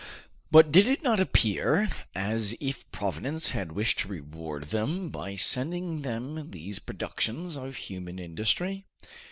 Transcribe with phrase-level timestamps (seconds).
[0.49, 6.01] But did it not appear as if Providence had wished to reward them by sending
[6.01, 8.87] them these productions of human industry?